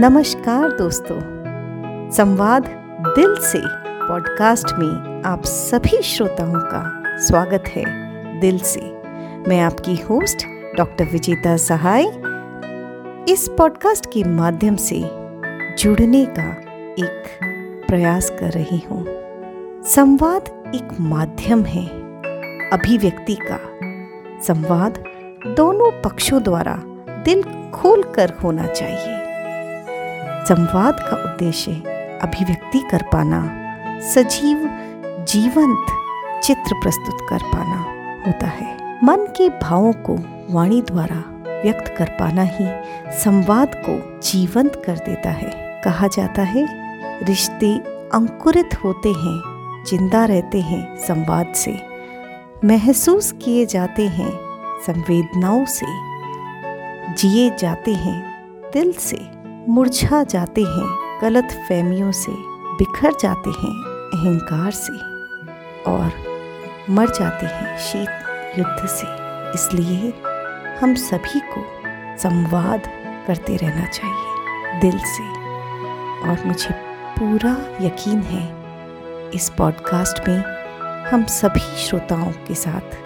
नमस्कार 0.00 0.72
दोस्तों। 0.72 1.20
संवाद 2.10 2.64
दिल 3.06 3.36
से 3.40 3.60
पॉडकास्ट 4.08 4.66
में 4.78 5.22
आप 5.22 5.44
सभी 5.44 6.02
श्रोताओं 6.02 6.52
का 6.54 7.02
स्वागत 7.18 7.64
है 7.68 7.84
दिल 8.40 8.58
से। 8.58 8.80
मैं 9.48 9.60
आपकी 9.60 9.94
होस्ट 9.96 10.46
डॉक्टर 10.76 11.04
विजेता 11.04 11.56
सहाय। 11.56 12.04
इस 13.28 13.48
पॉडकास्ट 13.48 14.06
के 14.06 14.24
माध्यम 14.24 14.76
से 14.76 15.00
जुड़ने 15.78 16.24
का 16.24 16.50
एक 17.04 17.22
प्रयास 17.88 18.30
कर 18.30 18.50
रही 18.50 18.82
हूँ। 18.90 19.06
संवाद 19.82 20.72
एक 20.74 20.88
माध्यम 21.00 21.64
है 21.64 21.86
अभिव्यक्ति 22.70 23.34
का। 23.34 23.60
संवाद 24.42 25.04
दोनों 25.46 26.02
पक्षों 26.02 26.42
द्वारा 26.42 26.82
दिल 27.24 27.42
खोल 27.74 28.02
कर 28.02 28.32
होना 28.44 28.66
चाहिए। 28.66 29.23
संवाद 30.48 30.96
का 31.00 31.16
उद्देश्य 31.16 31.72
अभिव्यक्ति 32.22 32.78
कर 32.90 33.02
पाना, 33.02 33.40
सजीव, 34.00 34.58
जीवंत 35.24 35.86
चित्र 36.44 36.74
प्रस्तुत 36.74 37.26
कर 37.30 37.38
पाना 37.38 37.78
होता 38.26 38.46
है। 38.46 38.98
मन 39.04 39.26
के 39.36 39.48
भावों 39.48 39.92
को 39.92 40.16
वाणी 40.50 40.82
द्वारा 40.82 41.22
व्यक्त 41.62 41.94
कर 41.98 42.04
पाना 42.04 42.42
ही 42.42 42.66
संवाद 43.18 43.74
को 43.74 44.20
जीवंत 44.20 44.82
कर 44.86 44.96
देता 44.96 45.30
है। 45.30 45.82
कहा 45.84 46.06
जाता 46.06 46.42
है, 46.42 46.66
रिश्ते 47.24 47.74
अंकुरित 48.14 48.74
होते 48.84 49.08
हैं, 49.08 49.40
ज़िंदा 49.84 50.24
रहते 50.24 50.60
हैं 50.60 50.96
संवाद 50.96 51.52
से। 51.54 51.78
महसूस 52.64 53.32
किए 53.32 53.66
जाते 53.66 54.06
हैं 54.08 54.32
संवेदनाओं 54.86 55.64
से, 55.64 55.86
जिए 57.14 57.56
जाते 57.58 57.94
हैं 57.94 58.22
दिल 58.72 58.92
से। 58.92 59.33
मुरझा 59.68 60.24
जाते 60.24 60.62
हैं 60.62 61.18
गलत 61.22 61.48
फहमियों 61.68 62.12
से, 62.12 62.32
बिखर 62.78 63.12
जाते 63.20 63.50
हैं 63.50 63.82
अहंकार 64.14 64.70
से 64.70 64.92
और 65.90 66.12
मर 66.90 67.08
जाते 67.08 67.46
हैं 67.46 67.78
शीत 67.78 68.08
युद्ध 68.58 68.86
से। 68.86 69.06
इसलिए 69.54 70.12
हम 70.80 70.94
सभी 70.94 71.40
को 71.40 71.64
संवाद 72.18 72.82
करते 73.26 73.56
रहना 73.56 73.86
चाहिए 73.86 74.80
दिल 74.80 74.98
से। 74.98 75.22
और 76.28 76.46
मुझे 76.46 76.70
पूरा 77.18 77.56
यकीन 77.86 78.20
है 78.20 78.64
इस 79.30 79.52
पॉडकास्ट 79.58 80.28
में 80.28 80.44
हम 81.10 81.24
सभी 81.24 81.76
श्रोताओं 81.76 82.32
के 82.32 82.54
साथ 82.54 82.96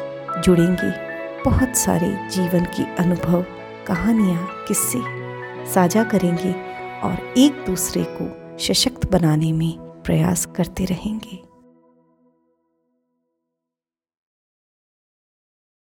जुड़ेंगे 0.40 0.90
बहुत 1.42 1.76
सारे 1.76 2.28
जीवन 2.32 2.64
की 2.64 2.82
अनुभव, 2.98 3.44
कहानियाँ, 3.86 4.64
किस्से 4.68 5.27
साझा 5.74 6.04
करेंगे 6.04 6.52
और 7.00 7.34
एक 7.38 7.64
दूसरे 7.66 8.04
को 8.08 8.58
सशक्त 8.58 9.10
बनाने 9.12 9.52
में 9.52 9.78
प्रयास 9.78 10.46
करते 10.46 10.84
रहेंगे। 10.84 11.47